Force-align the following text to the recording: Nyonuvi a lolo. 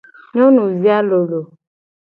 Nyonuvi 0.35 0.89
a 0.97 0.99
lolo. 1.09 1.41